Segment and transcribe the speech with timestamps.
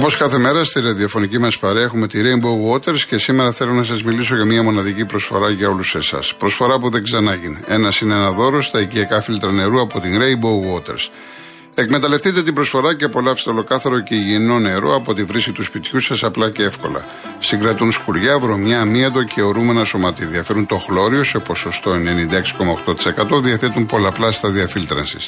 [0.00, 3.82] Όπως κάθε μέρα στη ραδιοφωνική μας παρέα έχουμε τη Rainbow Waters και σήμερα θέλω να
[3.82, 6.34] σας μιλήσω για μια μοναδική προσφορά για όλους εσάς.
[6.34, 7.60] Προσφορά που δεν ξανάγινε.
[7.66, 11.08] Ένας είναι ένα δώρο στα οικιακά φίλτρα νερού από την Rainbow Waters.
[11.74, 16.24] Εκμεταλλευτείτε την προσφορά και απολαύστε ολοκάθαρο και υγιεινό νερό από τη βρύση του σπιτιού σας
[16.24, 17.04] απλά και εύκολα.
[17.38, 20.30] Συγκρατούν σκουριά, βρωμιά, αμύαντο και ορούμενα σωματίδια.
[20.30, 21.92] Διαφέρουν το χλώριο σε ποσοστό
[23.36, 23.42] 96,8%.
[23.42, 25.18] Διαθέτουν πολλαπλά στάδια φίλτρανση.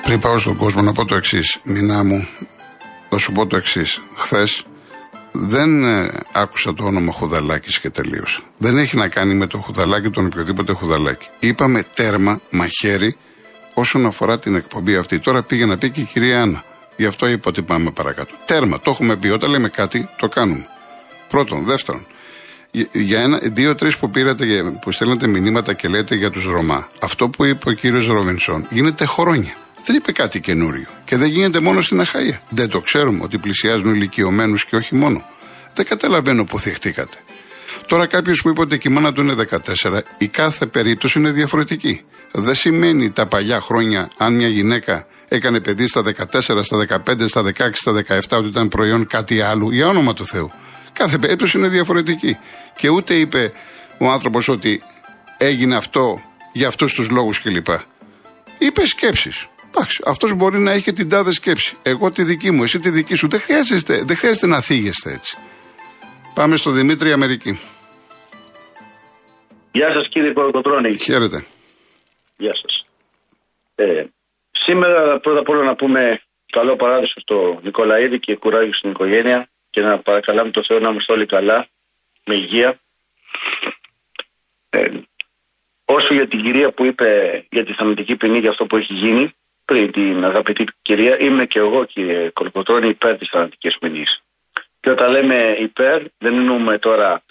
[0.02, 2.28] Πριν πάω στον κόσμο να πω το εξής, Μινά μου,
[3.08, 4.00] θα σου πω το εξής.
[4.16, 4.64] Χθες
[5.32, 8.40] δεν ε, άκουσα το όνομα Χουδαλάκης και τελείωσα.
[8.58, 11.26] Δεν έχει να κάνει με το Χουδαλάκη τον οποιοδήποτε Χουδαλάκη.
[11.38, 13.16] Είπαμε τέρμα, μαχαίρι,
[13.74, 15.18] όσον αφορά την εκπομπή αυτή.
[15.18, 16.64] Τώρα πήγε να πει και η κυρία Άννα.
[16.96, 18.34] Γι' αυτό είπα ότι πάμε παρακάτω.
[18.44, 19.28] Τέρμα, το έχουμε πει.
[19.28, 20.66] Όταν λέμε κάτι, το κάνουμε.
[21.28, 21.64] Πρώτον.
[21.64, 22.06] Δεύτερον,
[22.92, 24.44] για ένα, δύο-τρει που πήρατε,
[24.80, 26.88] που στέλνετε μηνύματα και λέτε για τους Ρωμά.
[27.00, 29.54] Αυτό που είπε ο κύριος Ροβινσόν γίνεται χρόνια.
[29.90, 30.86] Δεν είπε κάτι καινούριο.
[31.04, 32.40] Και δεν γίνεται μόνο στην Αχαία.
[32.48, 35.24] Δεν το ξέρουμε ότι πλησιάζουν ηλικιωμένους και όχι μόνο.
[35.74, 37.16] Δεν καταλαβαίνω που θυχτήκατε.
[37.86, 42.00] Τώρα κάποιος που είπε ότι η μάνα του είναι 14, η κάθε περίπτωση είναι διαφορετική.
[42.32, 47.42] Δεν σημαίνει τα παλιά χρόνια, αν μια γυναίκα έκανε παιδί στα 14, στα 15, στα
[47.42, 50.50] 16, στα 17, ότι ήταν προϊόν κάτι άλλο, για όνομα του Θεού.
[50.92, 52.38] Κάθε περίπτωση είναι διαφορετική.
[52.76, 53.52] Και ούτε είπε
[53.98, 54.82] ο άνθρωπος ότι
[55.36, 56.20] έγινε αυτό
[56.52, 57.66] για αυτούς τους λόγους κλπ.
[58.58, 59.49] Είπε σκέψεις.
[59.74, 61.76] Εντάξει, αυτός μπορεί να έχει την τάδε σκέψη.
[61.82, 63.28] Εγώ τη δική μου, εσύ τη δική σου.
[63.28, 65.36] Δεν χρειάζεται, δεν χρειάζεται να θίγεστε έτσι.
[66.34, 67.60] Πάμε στο Δημήτρη Αμερική.
[69.72, 70.96] Γεια σας κύριε Κοροκοτρώνη.
[70.96, 71.44] Χαίρετε.
[72.36, 72.84] Γεια σας.
[73.74, 74.04] Ε,
[74.50, 79.80] σήμερα πρώτα απ' όλα να πούμε καλό παράδεισο στο Νικολαίδη και κουράγιο στην οικογένεια και
[79.80, 81.68] να παρακαλάμε το Θεό να είμαστε όλοι καλά,
[82.24, 82.80] με υγεία.
[84.70, 84.88] Ε,
[85.84, 87.06] όσο για την κυρία που είπε
[87.50, 89.34] για τη θανατική ποινή για αυτό που έχει γίνει,
[89.70, 94.04] πριν την αγαπητή κυρία, είμαι και εγώ κύριε Κορκοτρώνη υπέρ της θανατικής ποινή.
[94.80, 97.22] Και όταν λέμε υπέρ, δεν εννοούμε τώρα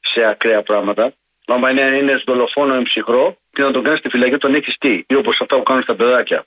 [0.00, 1.14] σε ακραία πράγματα.
[1.46, 5.04] Άμα είναι, είναι δολοφόνο ή ψυχρό, και να τον κάνεις στη φυλακή τον έχεις τι,
[5.06, 6.44] ή όπως αυτά που κάνουν στα παιδάκια.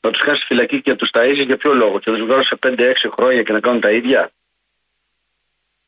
[0.00, 2.42] Να τους κάνεις στη φυλακή και τους ταζει για ποιο λόγο, και να τους βγάλω
[2.42, 4.30] σε 5-6 χρόνια και να κάνουν τα ίδια.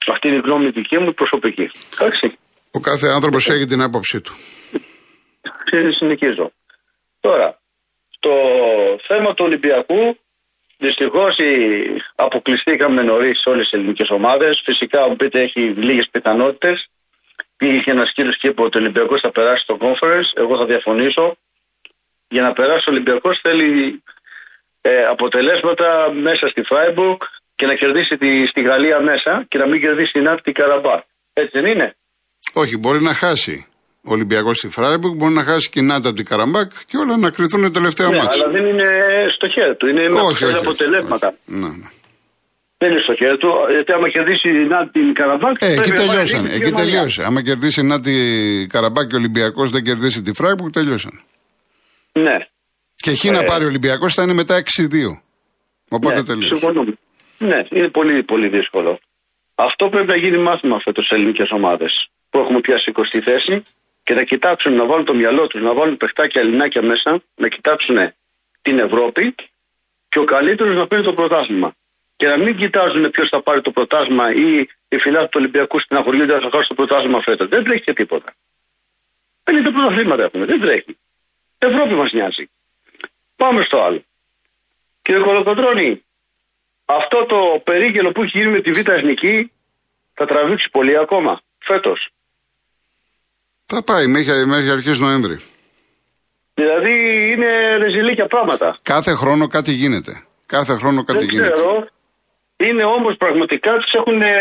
[0.07, 1.71] Αυτή είναι η γνώμη δική μου προσωπική.
[1.93, 2.39] Εντάξει.
[2.71, 4.35] Ο κάθε άνθρωπος έχει την άποψή του.
[5.91, 6.53] Συνεχίζω.
[7.21, 7.59] Τώρα,
[8.27, 8.35] το
[9.09, 10.17] θέμα του Ολυμπιακού
[10.79, 11.39] Δυστυχώς
[12.15, 14.63] αποκλειστήκαμε νωρίς σε όλες τι ελληνικές ομάδες.
[14.65, 16.89] Φυσικά, μου πείτε, έχει λίγες πιθανότητες.
[17.57, 20.29] Πήγε ένας κύριος και είπε ότι ο Ολυμπιακός θα περάσει στο conference.
[20.35, 21.37] Εγώ θα διαφωνήσω.
[22.29, 24.03] Για να περάσει ο Ολυμπιακός θέλει
[24.81, 27.21] ε, αποτελέσματα μέσα στη Φράιμπουργκ
[27.55, 31.03] και να κερδίσει τη, στη Γαλλία μέσα και να μην κερδίσει τη Ναντ η Καραμπάκ.
[31.33, 31.97] Έτσι δεν είναι;
[32.53, 33.67] Όχι, μπορεί να χάσει.
[34.07, 37.17] Ο Ολυμπιακός στη Φράιμπουργκ μπορεί να χάσει και η Ναντ από την Καραμπάκ και όλα
[37.17, 38.43] να κριθούν τελευταία ναι, μάτια.
[38.43, 38.89] Αλλά δεν είναι
[39.29, 39.87] στο χέρι του.
[39.87, 41.27] Είναι όχι, με αποτελέσματα.
[41.27, 41.59] Όχι.
[41.61, 41.89] Ναι, ναι.
[42.79, 43.49] Δεν είναι στο χέρι του.
[43.71, 45.57] Γιατί άμα κερδίσει η Ναντ την Καραμπάκ.
[45.59, 46.47] Ε, εκεί τελειώσαν.
[46.47, 47.23] Εκεί τελείωσε.
[47.25, 51.21] Άμα κερδίσει η Ναντ την Καραμπάκ και ο Ολυμπιακός δεν κερδίσει τη Φράιμπουργκ, τελειώσαν.
[52.13, 52.37] Ναι.
[52.97, 53.45] Και χ να ε.
[53.45, 54.85] πάρει ο Ολυμπιακός θα είναι μετά 6-2.
[55.89, 56.67] Οπότε ναι, τελείωσε.
[57.39, 58.99] Ναι, είναι πολύ, πολύ δύσκολο.
[59.55, 63.63] Αυτό πρέπει να γίνει μάθημα φέτος σε ελληνικές ομάδες που έχουμε πιάσει 20 θέση
[64.05, 68.13] και να κοιτάξουν να βάλουν το μυαλό τους, να βάλουν παιχτάκια ελληνάκια μέσα, να κοιτάξουν
[68.63, 69.35] την Ευρώπη
[70.09, 71.75] και ο καλύτερος να παίρνει το πρωτάθλημα.
[72.17, 75.97] Και να μην κοιτάζουν ποιος θα πάρει το πρωτάθλημα ή οι φυλάδε του Ολυμπιακού στην
[75.97, 77.49] αγωγή θα χάσει το πρωτάθλημα φέτος.
[77.49, 78.35] Δεν τρέχει και τίποτα.
[79.43, 80.99] το πρωταθλήματα έχουμε, δεν τρέχει.
[81.59, 82.51] Ευρώπη μας νοιάζει.
[83.37, 84.05] Πάμε στο άλλο.
[85.03, 86.05] Κύριε Κολοκοντρώνη,
[86.85, 89.53] αυτό το περίγελο που έχει γίνει με τη Β' Εθνική
[90.15, 92.11] θα τραβήξει πολύ ακόμα φέτος.
[93.67, 95.41] Θα πάει μέχρι, μέχρι αρχές Νοέμβρη.
[96.55, 96.95] Δηλαδή
[97.31, 98.79] είναι ρεζιλίκια πράγματα.
[98.83, 100.23] Κάθε χρόνο κάτι γίνεται.
[100.47, 101.51] Κάθε χρόνο κάτι Δεν γίνεται.
[101.53, 101.87] Ξέρω.
[102.57, 104.35] Είναι όμως πραγματικά τους έχουν ε,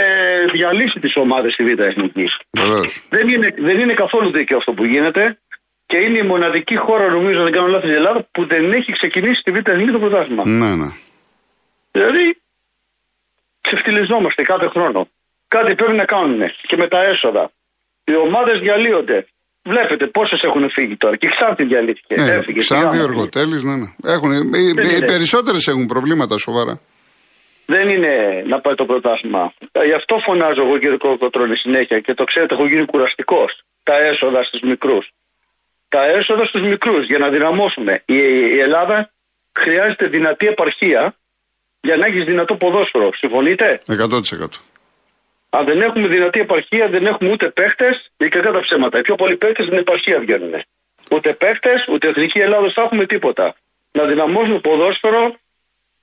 [0.52, 2.40] διαλύσει τις ομάδες στη Β' Εθνικής.
[3.10, 5.38] Δεν είναι, δεν είναι καθόλου δίκαιο αυτό που γίνεται
[5.86, 9.42] και είναι η μοναδική χώρα, νομίζω, δεν κάνω λάθος, η Ελλάδα που δεν έχει ξεκινήσει
[9.44, 10.44] τη Β' Εθνική το πρωτάθλημα.
[10.48, 10.90] Ναι, ναι.
[11.92, 12.42] Δηλαδή,
[13.62, 15.08] ξεφτυλιζόμαστε κάθε χρόνο.
[15.48, 17.52] Κάτι πρέπει να κάνουν και με τα έσοδα.
[18.04, 19.18] Οι ομάδες διαλύονται.
[19.64, 21.16] Βλέπετε πόσες έχουν φύγει τώρα.
[21.16, 22.14] Και Ξάνθη διαλύθηκε.
[22.22, 22.60] Ναι, Έφυγε.
[22.60, 23.88] Ξάνθη, Οργοτέλη, ναι, ναι.
[24.16, 24.64] Έχουν, οι,
[24.98, 26.80] οι περισσότερες έχουν προβλήματα σοβαρά.
[27.66, 28.14] δεν είναι
[28.52, 29.54] να πάει το πρωτάθλημα.
[29.72, 33.52] Ε, γι' αυτό φωνάζω εγώ κύριε Κοκοτρώνη συνέχεια και το ξέρετε, έχω γίνει κουραστικός.
[33.84, 35.06] Τα έσοδα στους μικρούς.
[35.90, 37.94] Τα έσοδα στους μικρούς για να δυναμώσουμε.
[38.06, 38.18] Η,
[38.56, 39.12] η Ελλάδα
[39.60, 41.16] χρειάζεται δυνατή επαρχία
[41.82, 43.10] για να έχεις δυνατό ποδόσφαιρο.
[43.14, 44.48] Συμφωνείτε; 100%.
[45.58, 48.96] Αν δεν έχουμε δυνατή επαρχία, δεν έχουμε ούτε παίχτες, ή κακά τα ψέματα.
[49.00, 50.54] Οι πιο πολλοί παίχτες στην επαρχία βγαίνουν.
[51.14, 53.46] Ούτε παίχτες, ούτε εθνική Ελλάδα θα έχουμε τίποτα.
[53.98, 55.24] Να δυναμώσουμε ποδόσφαιρο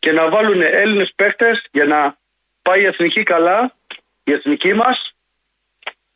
[0.02, 2.00] και να βάλουν Έλληνες παίχτες για να
[2.62, 3.58] πάει η εθνική καλά,
[4.25, 4.97] η εθνική μας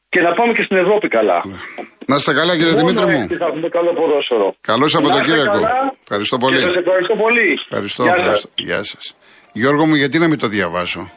[0.08, 1.38] και να πάμε και στην Ευρώπη καλά.
[2.06, 3.20] Να είστε καλά κύριε Δημήτρη μου.
[3.42, 4.48] θα έχουμε καλό ποδόσφαιρο.
[4.60, 5.60] Καλό Σαββατοκύριακο.
[6.02, 6.56] Ευχαριστώ πολύ.
[6.56, 7.48] Και σας ευχαριστώ πολύ.
[7.68, 8.02] Ευχαριστώ.
[8.02, 8.50] Γεια σας.
[8.54, 9.16] Γεια σας.
[9.52, 11.10] Γιώργο μου, γιατί να μην το διαβάσω;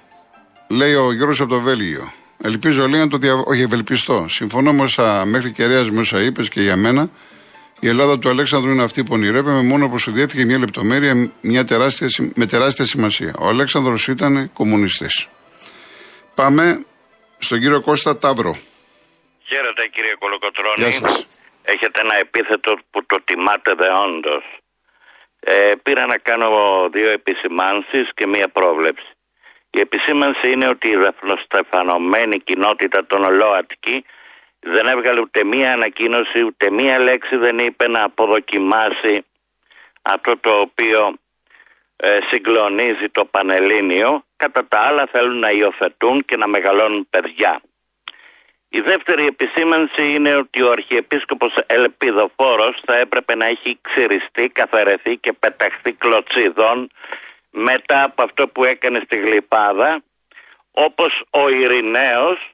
[0.70, 2.12] Λέει ο Γιώργος από το Βέλγιο.
[2.44, 3.46] Ελπίζω λέει να το διαβάσω.
[3.50, 4.26] Όχι, ευελπιστώ.
[4.30, 7.10] Συμφωνώ με όσα μέχρι κεραία με όσα είπες και για μένα.
[7.80, 11.64] Η Ελλάδα του Αλέξανδρου είναι αυτή που ονειρεύαμε, μόνο που σου διέφυγε μια λεπτομέρεια μια
[11.64, 13.34] τεράστια, με τεράστια σημασία.
[13.40, 15.28] Ο Αλέξανδρος ήταν κομμουνιστής.
[16.36, 16.86] Πάμε
[17.38, 18.56] στον κύριο Κώστα Ταύρο.
[19.44, 20.82] Χαίρετε κύριε Κολοκοτρώνη.
[20.82, 21.28] Γεια σας.
[21.64, 24.44] Έχετε ένα επίθετο που το τιμάτε δεόντως.
[25.40, 26.50] Ε, πήρα να κάνω
[26.92, 29.17] δύο επισημάνσεις και μία πρόβλεψη.
[29.78, 34.06] Η επισήμανση είναι ότι η ρεφνοστεφανωμένη κοινότητα των ΛΟΑΤΚΙ
[34.60, 39.26] δεν έβγαλε ούτε μία ανακοίνωση, ούτε μία λέξη δεν είπε να αποδοκιμάσει
[40.02, 41.14] αυτό το οποίο
[41.96, 44.24] ε, συγκλονίζει το Πανελλήνιο.
[44.36, 47.62] Κατά τα άλλα θέλουν να υιοθετούν και να μεγαλώνουν παιδιά.
[48.70, 55.34] Η δεύτερη επισήμανση είναι ότι ο Αρχιεπίσκοπος Ελπιδοφόρος θα έπρεπε να έχει ξυριστεί, καθαρεθεί και
[55.34, 56.90] πεταχθεί κλωτσίδων
[57.58, 60.04] μετά από αυτό που έκανε στη Γλυπάδα
[60.72, 62.52] όπως ο Ειρηναίος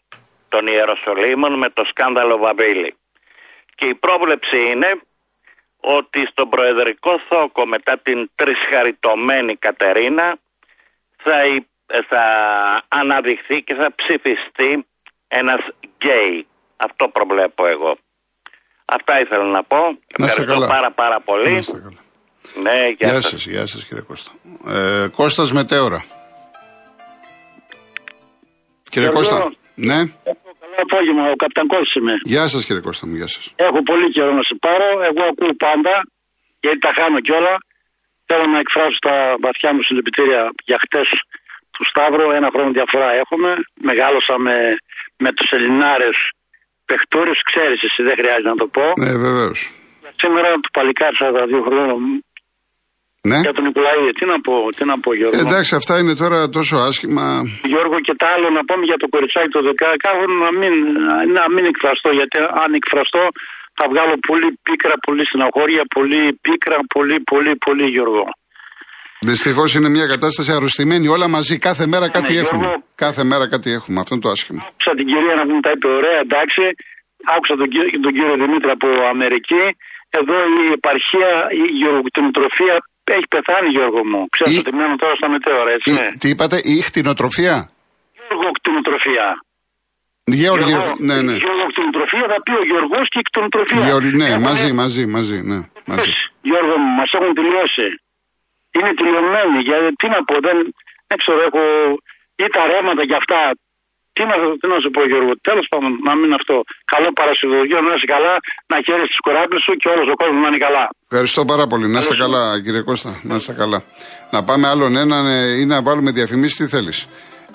[0.50, 2.96] των Ιεροσολύμων με το σκάνδαλο Βαβίλη.
[3.76, 5.02] Και η πρόβλεψη είναι
[5.80, 10.38] ότι στον Προεδρικό Θόκο μετά την τρισχαριτωμένη Κατερίνα
[11.18, 11.34] θα,
[12.08, 12.24] θα
[12.88, 14.86] αναδειχθεί και θα ψηφιστεί
[15.28, 16.48] ένας γκέι.
[16.78, 17.98] Αυτό προβλέπω εγώ.
[18.86, 19.78] Αυτά ήθελα να πω.
[20.18, 20.68] Να Ευχαριστώ καλά.
[20.68, 21.64] πάρα πάρα πολύ.
[22.56, 22.80] Να καλά.
[22.80, 23.32] Ναι, γεια, γεια σας.
[23.32, 23.46] σας.
[23.46, 24.32] Γεια σας κύριε Κώστα.
[24.68, 26.06] Ε, Κώστας Μετέωρα.
[28.90, 29.54] Κύριε Κώστα.
[29.76, 30.00] Ναι.
[30.74, 32.14] Καλό απόγευμα, ο Καπτανκός είμαι.
[32.24, 33.54] Γεια σας κύριε Κώστα μου, γεια σας.
[33.56, 34.88] Έχω πολύ καιρό να σε πάρω.
[35.10, 35.94] Εγώ ακούω πάντα,
[36.60, 37.56] γιατί τα χάνω κιόλα.
[38.26, 41.08] Θέλω να εκφράσω τα βαθιά μου συλληπιτήρια για χτες
[41.72, 42.32] του Σταύρου.
[42.32, 43.50] Ένα χρόνο διαφορά έχουμε.
[43.90, 44.56] Μεγάλωσα με,
[45.18, 46.18] με τους Ελληνάρες
[46.86, 47.42] παιχτούρες.
[47.42, 48.86] Ξέρεις εσύ, δεν χρειάζεται να το πω.
[49.04, 49.60] Ναι, βεβαίως.
[50.16, 52.23] Σήμερα του παλικάρι 42 χρόνων
[53.30, 53.40] Ναι.
[53.46, 54.12] για τον Νικολαίδη.
[54.20, 55.40] Τι να πω, τι να πω Γιώργο.
[55.46, 57.26] Εντάξει, αυτά είναι τώρα τόσο άσχημα.
[57.72, 59.72] Γιώργο και τα άλλο να πούμε για το κοριτσάκι το 10
[60.44, 60.74] να μην,
[61.38, 63.24] να μην εκφραστώ γιατί αν εκφραστώ
[63.78, 68.26] θα βγάλω πολύ πίκρα, πολύ στεναχώρια, πολύ πίκρα, πολύ πολύ πολύ Γιώργο.
[69.32, 71.08] Δυστυχώς είναι μια κατάσταση αρρωστημένη.
[71.16, 72.60] Όλα μαζί, κάθε μέρα κάτι Ναι, έχουμε.
[72.66, 72.84] Γιώργο.
[72.96, 74.00] Κάθε μέρα κάτι έχουμε.
[74.00, 74.60] Αυτό είναι το άσχημο.
[74.70, 76.64] Άκουσα την κυρία να μου τα είπε ωραία, εντάξει.
[77.36, 79.64] Άκουσα τον, κύριο- τον κύριο Δημήτρη από Αμερική.
[80.20, 81.32] Εδώ η επαρχία,
[81.62, 84.22] η γεωργοτροφία έχει πεθάνει Γιώργο μου.
[84.30, 85.90] Ξέρετε Η- ότι μένω τώρα στα μετέωρα, έτσι.
[85.92, 86.08] Η- Ναι.
[86.20, 87.56] τι είπατε, η χτινοτροφία.
[88.18, 89.28] Γεωργοκτηνοτροφία.
[90.26, 91.36] Γεώργιο, ναι, ναι.
[91.44, 93.80] Γεωργοκτηνοτροφία θα πει ο Γιώργος και η κτηνοτροφία.
[93.90, 95.60] Γεωργ- ναι, Έχουνε- μαζί, μαζί, μαζί, ναι.
[95.92, 96.12] μαζί.
[96.42, 97.88] Γιώργο μου, μας έχουν τελειώσει.
[98.76, 99.58] Είναι τελειωμένοι.
[99.70, 100.58] Γιατί τι να πω, δεν,
[101.08, 101.62] δεν ξέρω, έχω
[102.44, 103.40] ή τα ρεύματα και αυτά.
[104.16, 105.32] Τι να, τι να σου πω, Γιώργο.
[105.50, 106.56] Τέλος πάντων, να μην αυτό.
[106.94, 108.34] Καλό Παρασκευαστικό, να είσαι καλά,
[108.72, 110.86] να χαίρεσαι τις κοράπλε σου και όλος ο κόσμος να είναι καλά.
[111.10, 111.86] Ευχαριστώ πάρα πολύ.
[111.94, 113.12] Να είστε Καλώς καλά, κύριε Κώστα.
[113.30, 113.80] Να είστε καλά.
[114.34, 116.98] Να πάμε άλλον έναν ε, ή να βάλουμε διαφημίσεις τι θέλεις.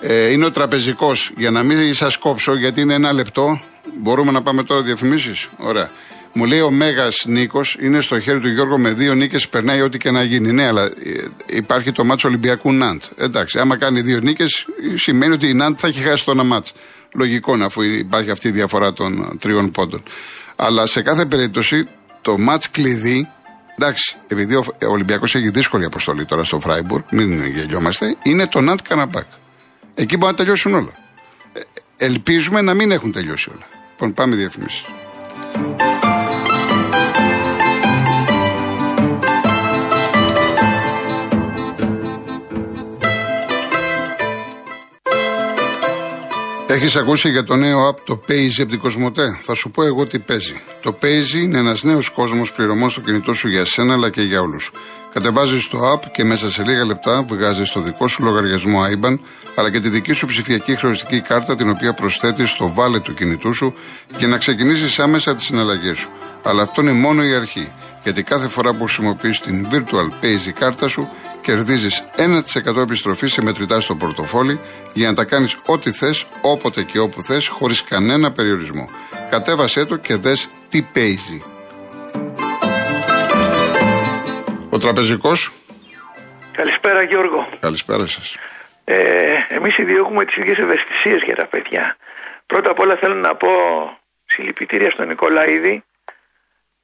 [0.01, 1.31] Ε, είναι ο τραπεζικός.
[1.37, 3.61] Για να μην σας κόψω, γιατί είναι ένα λεπτό.
[4.01, 5.89] Μπορούμε να πάμε τώρα διαφημίσεις; Ωραία.
[6.33, 9.97] Μου λέει ο Μέγας Νίκος είναι στο χέρι του Γιώργου με δύο νίκες, περνάει ό,τι
[9.97, 10.51] και να γίνει.
[10.51, 10.91] Ναι, αλλά ε,
[11.45, 13.01] υπάρχει το ματς Ολυμπιακού Ναντ.
[13.17, 16.73] Εντάξει, άμα κάνει δύο νίκες, σημαίνει ότι η Ναντ θα έχει χάσει το ένα ματς.
[17.15, 20.03] Λογικό είναι αφού υπάρχει αυτή η διαφορά των τριών πόντων.
[20.55, 21.87] Αλλά σε κάθε περίπτωση
[22.21, 23.27] το ματς κλειδί
[23.81, 28.61] Εντάξει, επειδή ο ο Ολυμπιακός έχει δύσκολη αποστολή τώρα στο Φράιμπουργκ, μην γελιόμαστε, είναι το
[28.61, 29.25] Ναντ Καραμπάκ.
[29.95, 30.91] Εκεί μπορεί να τελειώσουν όλα.
[31.53, 31.59] Ε,
[32.05, 33.67] ελπίζουμε να μην έχουν τελειώσει όλα.
[33.91, 34.83] Λοιπόν, πάμε διαφημίσεις.
[46.71, 50.05] Έχεις ακούσει για το νέο app το Paisy από την Κοσμοτέ; Θα σου πω εγώ
[50.05, 50.61] τι παίζει.
[50.81, 54.41] Το Paisy είναι ένας νέος κόσμος πληρωμών στο κινητό σου για σένα αλλά και για
[54.41, 54.71] όλους.
[55.13, 59.17] Κατεβάζεις το app και μέσα σε λίγα λεπτά βγάζεις το δικό σου λογαριασμό IBAN
[59.55, 63.53] αλλά και τη δική σου ψηφιακή χρεωστική κάρτα την οποία προσθέτεις στο βάλε του κινητού
[63.53, 63.73] σου
[64.17, 66.09] για να ξεκινήσεις άμεσα τις συναλλαγές σου.
[66.43, 67.71] Αλλά αυτό είναι μόνο η αρχή.
[68.03, 71.09] Γιατί κάθε φορά που χρησιμοποιείς την Virtual Paisy κάρτα σου
[71.49, 72.09] κερδίζεις
[72.75, 74.59] 1% επιστροφή σε μετρητά στο πορτοφόλι
[74.93, 78.89] για να τα κάνεις ό,τι θες, όποτε και όπου θες, χωρίς κανένα περιορισμό.
[79.29, 81.43] Κατέβασέ το και δες τι παίζει.
[84.69, 85.51] Ο τραπεζικός.
[86.51, 87.49] Καλησπέρα Γιώργο.
[87.59, 88.37] Καλησπέρα σας.
[88.83, 88.95] Ε,
[89.49, 91.97] εμείς οι δύο έχουμε τις ίδιες ευαισθησίες για τα παιδιά.
[92.45, 93.49] Πρώτα απ' όλα θέλω να πω
[94.25, 95.83] συλληπιτήρια στον Νικολαίδη,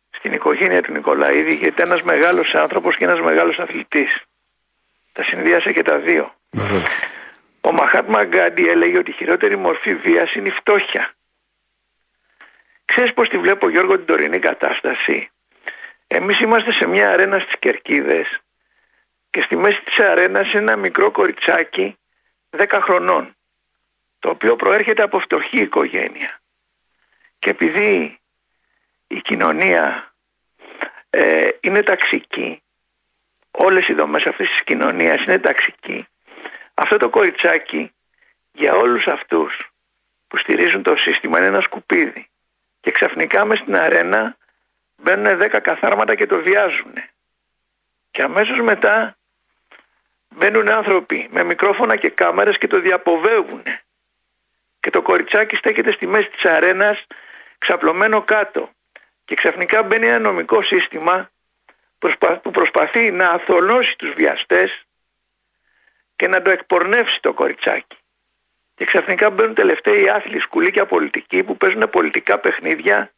[0.10, 4.26] στην οικογένεια του Νικολαίδη, γιατί ένας μεγάλος άνθρωπος και ένας μεγάλος αθλητής.
[5.16, 6.36] Τα συνδυάσε και τα δύο.
[7.62, 11.14] Ο Μαχάτμα Γκάντι έλεγε ότι η χειρότερη μορφή βίας είναι η φτώχεια.
[12.86, 15.30] Ξέρεις πώς τη βλέπω Γιώργο την τωρινή κατάσταση;
[16.08, 18.40] Εμείς είμαστε σε μια αρένα στις Κερκίδες
[19.30, 21.98] και στη μέση της αρένας ένα μικρό κοριτσάκι
[22.50, 23.36] 10 χρονών
[24.20, 26.40] το οποίο προέρχεται από φτωχή οικογένεια
[27.40, 28.20] και επειδή
[29.08, 30.14] η κοινωνία
[31.10, 32.62] ε, είναι ταξική
[33.58, 36.08] όλες οι δομές αυτής της κοινωνίας είναι ταξική
[36.74, 37.92] αυτό το κοριτσάκι
[38.52, 39.72] για όλους αυτούς
[40.28, 42.30] που στηρίζουν το σύστημα είναι ένα σκουπίδι
[42.82, 44.38] και ξαφνικά μες στην αρένα
[44.98, 46.94] μπαίνουν 10 καθάρματα και το βιάζουν
[48.12, 49.18] και αμέσως μετά
[50.38, 53.64] Μπαίνουν άνθρωποι με μικρόφωνα και κάμερες και το διαποβεύουν.
[54.80, 57.06] Και το κοριτσάκι στέκεται στη μέση της αρένας
[57.58, 58.70] ξαπλωμένο κάτω.
[59.26, 61.30] Και ξαφνικά μπαίνει ένα νομικό σύστημα
[62.42, 64.86] που προσπαθεί να αθολώσει τους βιαστές
[66.16, 67.98] και να το εκπορνεύσει το κοριτσάκι.
[68.76, 73.12] Και ξαφνικά μπαίνουν τελευταίοι άθλοι σκουλίκια πολιτικοί που παίζουν πολιτικά παιχνίδια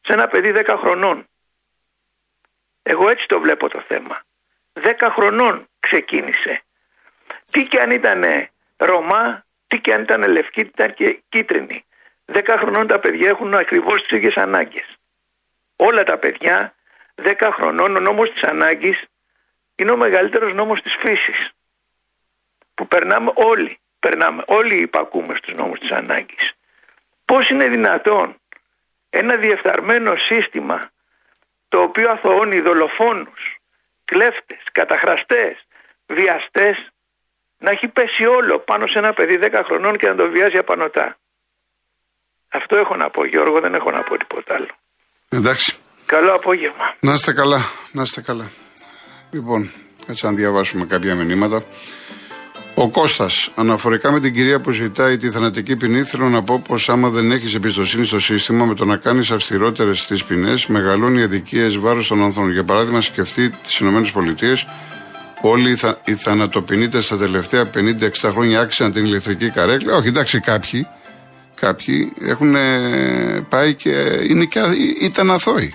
[0.00, 1.26] σε ένα παιδί 10 χρονών.
[2.82, 4.22] Εγώ έτσι το βλέπω το θέμα.
[4.72, 6.62] 10 χρονών ξεκίνησε.
[7.50, 8.24] Τι και αν ήταν
[8.76, 11.84] Ρωμά, τι και αν ήταν λευκή, ήταν και κίτρινη.
[12.24, 14.96] Δέκα χρονών τα παιδιά έχουν ακριβώς τις ίδιες ανάγκες.
[15.76, 16.74] Όλα τα παιδιά,
[17.20, 19.04] δέκα χρονών, ο νόμος της ανάγκης
[19.76, 21.50] είναι ο μεγαλύτερος νόμος της φύσης.
[22.74, 26.52] Που περνάμε όλοι, περνάμε, όλοι υπακούμε στους νόμους της ανάγκης.
[27.24, 28.40] Πώς είναι δυνατόν
[29.10, 30.90] ένα διεφθαρμένο σύστημα
[31.68, 33.42] το οποίο αθωώνει δολοφόνους,
[34.04, 35.66] κλέφτες, καταχραστές,
[36.06, 36.76] βιαστές
[37.58, 41.16] να έχει πέσει όλο πάνω σε ένα παιδί 10 χρονών και να το βιάζει απανοτά;
[42.48, 44.68] Αυτό έχω να πω Γιώργο, δεν έχω να πω τίποτα άλλο.
[45.28, 45.89] Εντάξει.
[46.10, 46.94] Καλό απόγευμα.
[47.00, 48.50] Να είστε καλά, να είστε καλά.
[49.30, 49.70] Λοιπόν,
[50.06, 51.64] έτσι να διαβάσουμε κάποια μηνύματα.
[52.74, 56.88] Ο Κώστας, αναφορικά με την κυρία που ζητάει τη θανατική ποινή, θέλω να πω πως
[56.88, 61.22] άμα δεν έχεις εμπιστοσύνη στο σύστημα με το να κάνεις αυστηρότερες τις ποινές, μεγαλώνει οι
[61.22, 62.52] αδικίες βάρος των ανθρώπων.
[62.52, 64.56] Για παράδειγμα, σκεφτεί τις ΗΠΑ
[65.42, 69.96] όλοι οι θανατοποιητές στα τελευταία 50-60 χρόνια άξιζαν την ηλεκτρική καρέκλα.
[69.96, 70.86] Όχι, εντάξει, κάποιοι,
[71.54, 72.54] κάποιοι έχουν
[73.48, 73.90] πάει και,
[74.28, 74.60] είναι και
[75.00, 75.74] ήταν αθώοι.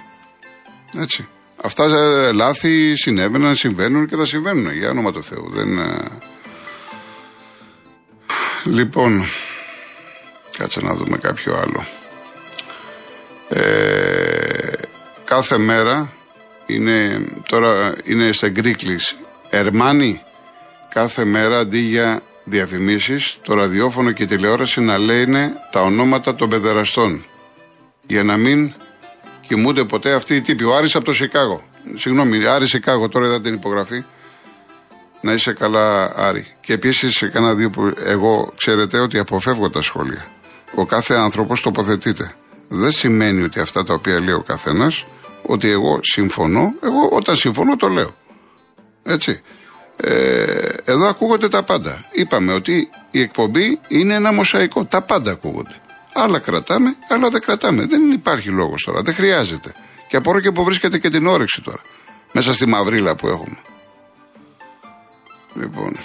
[0.97, 1.27] Έτσι.
[1.61, 4.71] Αυτά ε, λάθη συνέβαιναν, συμβαίνουν και θα συμβαίνουν.
[4.71, 5.49] Για όνομα του Θεού.
[5.49, 6.11] Δεν, ε,
[8.65, 9.25] Λοιπόν,
[10.57, 11.85] κάτσε να δούμε κάποιο άλλο.
[13.49, 14.71] Ε,
[15.23, 16.11] κάθε μέρα
[16.65, 19.15] είναι, τώρα είναι στα Γκρίκλης
[19.49, 20.21] Ερμάνι
[20.89, 26.49] κάθε μέρα αντί για διαφημίσεις το ραδιόφωνο και η τηλεόραση να λένε τα ονόματα των
[26.49, 27.25] παιδεραστών
[28.07, 28.73] για να μην
[29.47, 30.63] κοιμούνται ποτέ αυτοί οι τύποι.
[30.63, 31.63] Ο Άρης από το Σικάγο.
[31.95, 34.03] Συγγνώμη, Άρης Σικάγο, τώρα είδα την υπογραφή.
[35.21, 36.47] Να είσαι καλά, Άρη.
[36.61, 40.25] Και επίσης, κάνα δύο που εγώ ξέρετε ότι αποφεύγω τα σχόλια.
[40.75, 42.31] Ο κάθε άνθρωπος τοποθετείται.
[42.67, 45.05] Δεν σημαίνει ότι αυτά τα οποία λέει ο καθένας,
[45.41, 46.73] ότι εγώ συμφωνώ.
[46.81, 48.15] Εγώ όταν συμφωνώ το λέω.
[49.03, 49.41] Έτσι.
[49.97, 52.05] Ε, εδώ ακούγονται τα πάντα.
[52.11, 54.85] Είπαμε ότι η εκπομπή είναι ένα μοσαϊκό.
[54.85, 55.81] Τα πάντα ακούγονται.
[56.17, 57.85] Άλλα κρατάμε, άλλα δεν κρατάμε.
[57.85, 59.01] Δεν υπάρχει λόγος τώρα.
[59.01, 59.73] Δεν χρειάζεται.
[60.07, 61.81] Και απορώ και που βρίσκεται και την όρεξη τώρα.
[62.31, 63.57] Μέσα στη μαυρίλα που έχουμε.
[65.53, 65.97] Λοιπόν.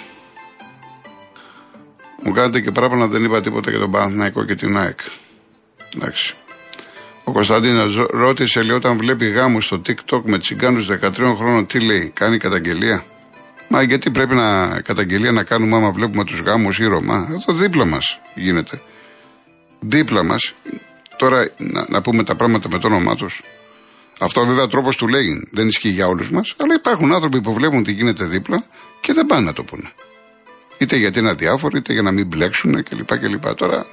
[2.23, 4.99] Μου κάνετε και πράγμα δεν είπα τίποτα για τον Παναθηναϊκό και την ΑΕΚ.
[5.95, 6.35] Εντάξει.
[7.23, 12.11] Ο Κωνσταντίνο ρώτησε, λέει, όταν βλέπει γάμους στο TikTok με τσιγκάνους 13 χρόνων, τι λέει,
[12.15, 13.05] κάνει καταγγελία;
[13.67, 17.85] Μα γιατί πρέπει να καταγγελία να κάνουμε άμα βλέπουμε τους γάμους ή Ρωμά; Αυτό δίπλα
[17.85, 18.81] μας γίνεται.
[19.83, 20.53] Δίπλα μας,
[21.17, 23.41] τώρα να, να πούμε τα πράγματα με το όνομά τους.
[24.19, 27.83] Αυτός βέβαια τρόπος του λέει, δεν ισχύει για όλους μας, αλλά υπάρχουν άνθρωποι που βλέπουν
[27.83, 28.65] τι γίνεται δίπλα
[29.01, 29.91] και δεν πάνε να το πούνε.
[30.77, 33.17] Είτε γιατί είναι αδιάφοροι, είτε για να μην μπλέξουν κλπ.
[33.17, 33.53] κλπ.
[33.53, 33.85] Τώρα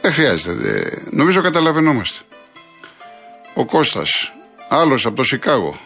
[0.00, 1.02] δεν χρειάζεται.
[1.10, 2.18] Νομίζω καταλαβαίνόμαστε.
[3.54, 4.32] Ο Κώστας,
[4.68, 5.78] άλλος από το Σικάγο.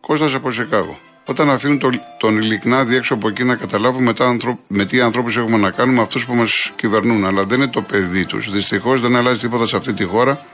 [0.00, 0.98] Κώστας από το Σικάγο.
[1.30, 5.56] Όταν αφήνουν τον, τον ειλικνάδι έξω από εκεί να καταλάβουμε με, με τι ανθρώπους έχουμε
[5.56, 7.26] να κάνουμε αυτούς που μας κυβερνούν.
[7.26, 8.50] Αλλά δεν είναι το παιδί τους.
[8.50, 10.44] Δυστυχώς δεν αλλάζει τίποτα σε αυτή τη χώρα.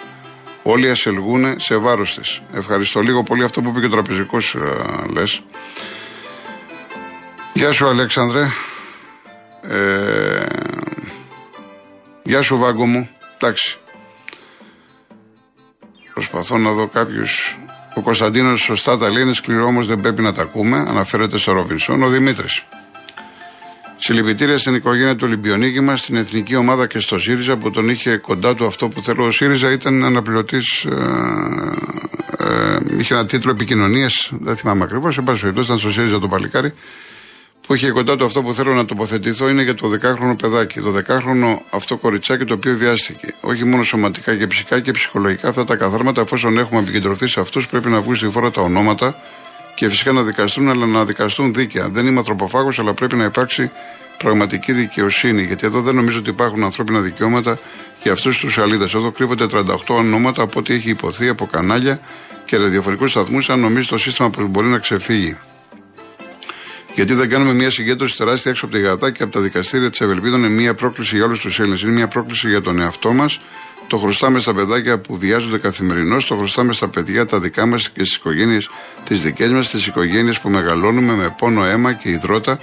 [0.62, 2.40] Όλοι ασελγούν σε βάρος της.
[2.54, 5.42] Ευχαριστώ λίγο πολύ αυτό που είπε και ο τραπεζικός, ε, λες.
[7.54, 8.48] Γεια σου Αλέξανδρε.
[9.62, 10.46] Ε,
[12.22, 13.08] γεια σου Βάγκο μου.
[13.34, 13.78] Εντάξει.
[16.12, 17.58] Προσπαθώ να δω κάποιους
[17.96, 20.76] ο Κωνσταντίνος σωστά τα λέει, είναι σκληρό όμως δεν πρέπει να τα ακούμε.
[20.76, 22.02] Αναφέρεται στο Ρόμπινσον.
[22.02, 22.64] Ο Δημήτρης.
[23.96, 28.16] Συλληπιτήρια στην οικογένεια του Ολυμπιονίκη μας, στην εθνική ομάδα και στο ΣΥΡΙΖΑ που τον είχε
[28.16, 29.24] κοντά του αυτό που θέλω.
[29.24, 30.84] Ο ΣΥΡΙΖΑ ήταν αναπληρωτής.
[30.84, 30.94] Ε,
[32.38, 35.14] ε, είχε ένα τίτλο επικοινωνίας, δεν θυμάμαι ακριβώς.
[35.14, 36.72] Σε πάση περιπτώσει ήταν στο ΣΥΡΙΖΑ το παλικάρι
[37.66, 40.80] που είχε κοντά του αυτό που θέλω να τοποθετηθώ είναι για το 10χρονο παιδάκι.
[40.80, 43.34] Το 10χρονο αυτό κοριτσάκι το οποίο βιάστηκε.
[43.40, 47.66] Όχι μόνο σωματικά και ψυχικά και ψυχολογικά αυτά τα καθάρματα, εφόσον έχουμε επικεντρωθεί σε αυτούς,
[47.68, 49.16] πρέπει να βγουν στη φόρα τα ονόματα
[49.74, 51.88] και φυσικά να δικαστούν, αλλά να δικαστούν δίκαια.
[51.88, 53.70] Δεν είμαι ανθρωποφάγος, αλλά πρέπει να υπάρξει
[54.18, 55.42] πραγματική δικαιοσύνη.
[55.42, 57.58] Γιατί εδώ δεν νομίζω ότι υπάρχουν ανθρώπινα δικαιώματα
[58.02, 58.84] για αυτούς τους αλίδε.
[58.84, 62.00] Εδώ κρύβονται 38 ονόματα από ό,τι έχει υποθεί από κανάλια
[62.44, 65.36] και ραδιοφωνικούς σταθμούς, αν νομίζεις το σύστημα πως μπορεί να ξεφύγει.
[66.96, 70.00] Γιατί δεν κάνουμε μια συγκέντρωση τεράστια έξω από τη Γατά και από τα δικαστήρια της
[70.00, 71.82] Ευελπίδων είναι μια πρόκληση για όλους τους Έλληνες.
[71.82, 73.40] Είναι μια πρόκληση για τον εαυτό μας.
[73.86, 76.26] Το χρωστάμε στα παιδάκια που βιάζονται καθημερινώς.
[76.26, 78.70] Το χρωστάμε στα παιδιά τα δικά μας και στις οικογένειες
[79.04, 82.58] τις δικές μας, στι οικογένειες που μεγαλώνουμε με πόνο αίμα και υδρότα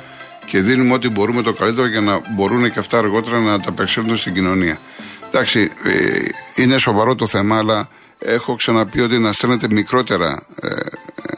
[0.46, 4.18] και δίνουμε ό,τι μπορούμε το καλύτερο για να μπορούν και αυτά αργότερα να τα απεξέλθουν
[4.18, 4.80] στην κοινωνία.
[5.28, 10.70] Εντάξει, ε, είναι σοβαρό το θέμα, αλλά έχω ξαναπεί ότι να στέλνετε μικρότερα ε,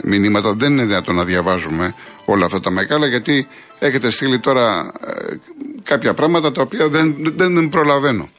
[0.06, 1.96] μηνύματα δεν είναι δυνατόν να διαβάζουμε
[2.26, 3.48] όλα αυτά τα μεγάλα γιατί
[3.80, 5.36] έχετε στείλει τώρα ε,
[5.84, 8.30] κάποια πράγματα τα οποία δεν, δεν, προλαβαίνω.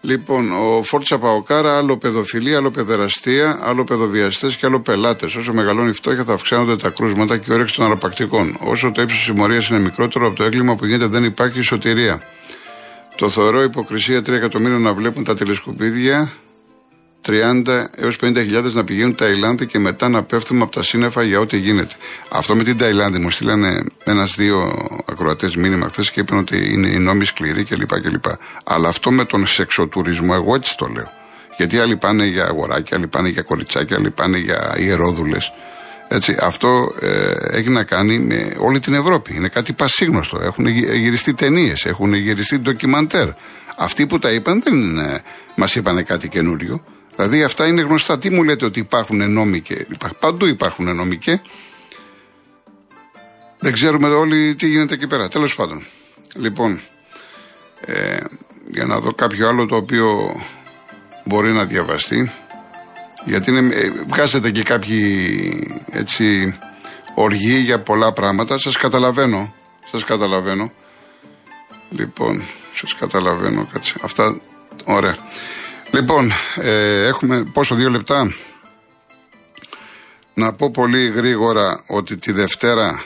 [0.00, 5.34] Λοιπόν, ο Φόρτσα Παοκάρα, άλλο παιδοφιλία, άλλο παιδεραστία, άλλο παιδοβιαστές και άλλο πελάτες.
[5.34, 8.56] Όσο μεγαλώνει η φτώχεια, θα αυξάνονται τα κρούσματα και η όρεξη των αραπακτικών.
[8.60, 12.22] Όσο το ύψος της συμμορίας είναι μικρότερο από το έγκλημα που γίνεται, δεν υπάρχει σωτηρία.
[13.16, 16.32] Το θεωρώ υποκρισία 3 εκατομμύρια να βλέπουν τα τηλεσκοπίδια
[17.26, 17.64] 30
[17.96, 21.94] έως 50.000 να πηγαίνουν Ταϊλάνδη και μετά να πέφτουμε από τα σύννεφα για ό,τι γίνεται.
[22.28, 26.98] Αυτό με την Ταϊλάνδη μου στείλανε ένα-δύο ακροατές μήνυμα χθες και είπαν ότι είναι οι
[26.98, 28.00] νόμοι σκληροί κλπ.
[28.00, 28.24] κλπ.
[28.64, 31.10] Αλλά αυτό με τον σεξοτουρισμό, εγώ έτσι το λέω.
[31.56, 35.52] Γιατί άλλοι πάνε για αγοράκια, άλλοι πάνε για κοριτσάκια, άλλοι πάνε για ιερόδουλες.
[36.08, 39.34] Έτσι, αυτό ε, έχει να κάνει με όλη την Ευρώπη.
[39.34, 40.40] Είναι κάτι πασίγνωστο.
[40.42, 43.28] Έχουν γυριστεί ταινίες, έχουν γυριστεί ντοκιμαντέρ.
[43.76, 45.22] Αυτοί που τα είπαν δεν ε,
[45.54, 46.84] μας είπαν κάτι καινούριο.
[47.18, 48.18] Δηλαδή αυτά είναι γνωστά.
[48.18, 49.86] Τι μου λέτε ότι υπάρχουν νόμοι και.
[50.20, 51.40] Παντού υπάρχουν νόμοι και.
[53.58, 55.28] Δεν ξέρουμε όλοι τι γίνεται εκεί πέρα.
[55.28, 55.84] Τέλος πάντων.
[56.34, 56.80] Λοιπόν,
[57.80, 58.18] ε,
[58.70, 60.36] για να δω κάποιο άλλο το οποίο
[61.24, 62.32] μπορεί να διαβαστεί.
[63.24, 66.58] Γιατί είναι, ε, βγάζετε και κάποιοι έτσι
[67.14, 68.58] οργοί για πολλά πράγματα.
[68.58, 69.54] Σας καταλαβαίνω.
[69.90, 70.72] Σας καταλαβαίνω.
[71.90, 72.42] Λοιπόν,
[72.74, 73.68] σας καταλαβαίνω.
[73.72, 73.94] Κάτσε.
[74.02, 74.40] Αυτά,
[74.84, 75.16] ωραία.
[75.92, 78.32] Λοιπόν, ε, έχουμε πόσο, δύο λεπτά;
[80.34, 83.04] Να πω πολύ γρήγορα ότι τη Δευτέρα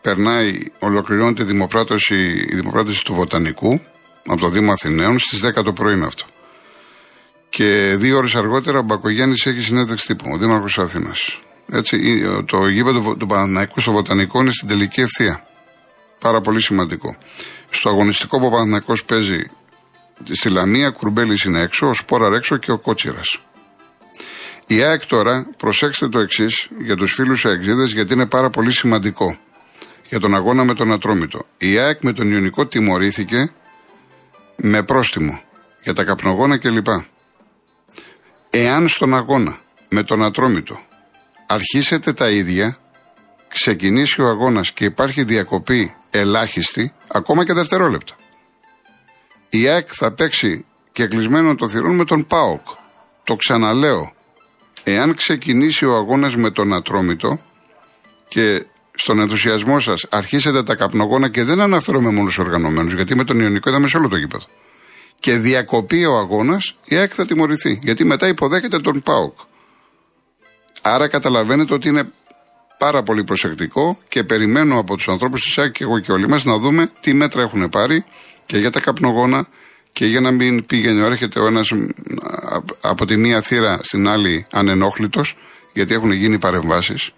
[0.00, 3.80] περνάει, ολοκληρώνεται η δημοπράτωση, η δημοπράτωση του Βοτανικού
[4.26, 6.24] από το Δήμο Αθηναίων στις 10 το πρωί είναι αυτό.
[7.48, 11.38] Και δύο ώρες αργότερα ο Μπακογιάννης έχει συνέντευξη τύπου, ο Δήμαρχος Αθήνας.
[11.72, 15.46] Έτσι, το γήπεδο του Παναθηναϊκού στο Βοτανικό είναι στην τελική ευθεία.
[16.20, 17.16] Πάρα πολύ σημαντικό.
[17.68, 19.42] Στο αγωνιστικό που ο Παναθηναϊκός παίζει
[20.30, 23.38] Στη Λαμία Κουρμπέλης είναι έξω, ο Σπόρα έξω και ο Κότσιρας.
[24.66, 29.38] Η ΑΕΚ τώρα, προσέξτε το εξής για τους φίλους αεξίδες, γιατί είναι πάρα πολύ σημαντικό
[30.08, 31.46] για τον αγώνα με τον Ατρόμητο.
[31.58, 33.52] Η ΑΕΚ με τον Ιωνικό τιμωρήθηκε
[34.56, 35.42] με πρόστιμο
[35.82, 36.86] για τα καπνογόνα κλπ.
[38.50, 40.80] Εάν στον αγώνα με τον Ατρόμητο
[41.46, 42.78] αρχίσετε τα ίδια,
[43.48, 48.14] ξεκινήσει ο αγώνας και υπάρχει διακοπή ελάχιστη, ακόμα και δευτερόλεπτα
[49.50, 52.66] η ΑΕΚ θα παίξει και κλεισμένο το θηρόν με τον ΠΑΟΚ.
[53.24, 54.12] Το ξαναλέω.
[54.82, 57.40] Εάν ξεκινήσει ο αγώνας με τον Ατρόμητο
[58.28, 63.24] και στον ενθουσιασμό σας αρχίσετε τα καπνογόνα και δεν αναφέρομαι μόνο στους οργανωμένους, γιατί με
[63.24, 64.44] τον Ιωνικό είδαμε σε όλο το γήπεδο.
[65.20, 67.80] Και διακοπεί ο αγώνας, η ΑΕΚ θα τιμωρηθεί.
[67.82, 69.38] Γιατί μετά υποδέχεται τον ΠΑΟΚ.
[70.82, 72.12] Άρα καταλαβαίνετε ότι είναι
[72.78, 76.44] πάρα πολύ προσεκτικό και περιμένω από τους ανθρώπους της ΑΕΚ και εγώ και όλοι μας
[76.44, 78.04] να δούμε τι μέτρα έχουν πάρει
[78.50, 79.46] και για τα καπνογόνα
[79.92, 81.72] και για να μην πήγαινε έρχεται ο ένας
[82.80, 85.36] από τη μία θύρα στην άλλη ανενόχλητος,
[85.72, 87.10] γιατί έχουν γίνει παρεμβάσεις.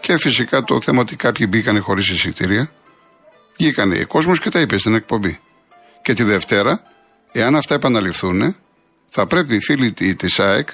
[0.00, 2.70] Και φυσικά το θέμα ότι κάποιοι μπήκαν χωρίς εισιτήρια.
[3.58, 5.38] Βγήκανε ο κόσμος και τα είπε στην εκπομπή.
[6.02, 6.82] Και τη Δευτέρα,
[7.32, 8.56] εάν αυτά επαναληφθούν,
[9.08, 10.68] θα πρέπει οι φίλοι της ΑΕΚ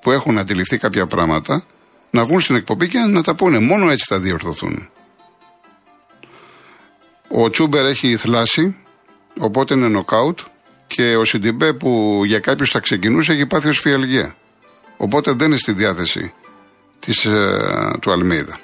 [0.00, 1.64] που έχουν αντιληφθεί κάποια πράγματα
[2.10, 3.58] να βγουν στην εκπομπή και να τα πούνε.
[3.58, 4.88] Μόνο έτσι θα διορθωθούν.
[7.28, 8.76] Ο Τσούμπερ έχει θλάσει
[9.40, 10.38] Οπότε είναι νοκάουτ
[10.86, 14.34] και ο Σιντιμπέ που για κάποιους θα ξεκινούσε έχει πάθει ως φιαλγία.
[14.96, 16.32] Οπότε δεν είναι στη διάθεση
[17.00, 18.60] της, ε, του Αλμίδα.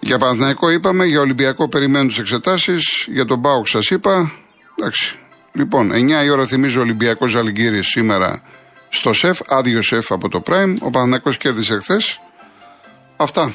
[0.00, 3.06] Για Παναθηναϊκό είπαμε, για Ολυμπιακό περιμένουν τις εξετάσεις.
[3.12, 4.32] Για τον Μπάουκ σας είπα.
[4.78, 5.18] Εντάξει.
[5.52, 8.42] Λοιπόν, 9 η ώρα θυμίζω Ολυμπιακός Ζαλγκύρη σήμερα
[8.88, 10.74] στο σεφ, άδειο σεφ από το Prime.
[10.80, 12.20] Ο Παναθηναϊκός κέρδισε χθες.
[13.16, 13.54] Αυτά.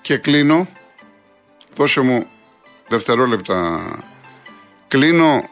[0.00, 0.68] Και κλείνω.
[1.74, 2.26] Δώσε μου
[2.88, 3.82] δευτερόλεπτα.
[4.88, 5.48] Κλείνω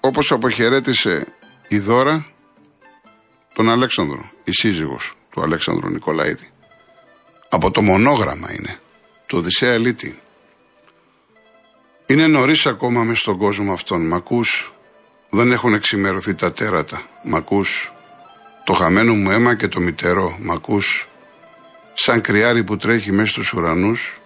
[0.00, 1.26] όπως αποχαιρέτησε
[1.68, 2.26] η Δώρα
[3.54, 6.48] τον Αλέξανδρο, η σύζυγος του Αλέξανδρου Νικολαίδη.
[7.48, 8.78] Από το μονόγραμμα είναι,
[9.26, 10.20] το Οδυσσέα Ελίτη.
[12.06, 14.06] Είναι νωρίς ακόμα μες στον κόσμο αυτόν.
[14.06, 14.72] Μ' ακούς,
[15.30, 17.02] δεν έχουν εξημερωθεί τα τέρατα.
[17.24, 17.92] Μ' ακούς,
[18.64, 20.38] το χαμένο μου αίμα και το μητερό.
[20.40, 21.08] Μ' ακούς,
[21.94, 24.20] σαν κρυάρι που τρέχει μέσα στους ουρανούς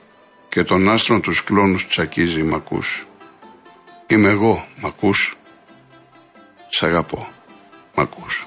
[0.48, 2.42] και τον άστρον τους κλόνους τσακίζει.
[2.42, 3.06] Μ' ακούς.
[4.06, 5.36] Είμαι εγώ, μ' ακούς;
[6.68, 7.28] Σ' αγαπώ,
[7.94, 8.46] μ' ακούς.